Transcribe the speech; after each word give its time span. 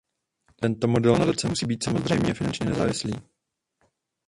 Tento 0.55 0.87
model 0.87 1.17
nadace 1.17 1.47
musí 1.47 1.65
být 1.65 1.83
samozřejmě 1.83 2.33
finančně 2.33 2.65
nezávislý. 2.65 3.13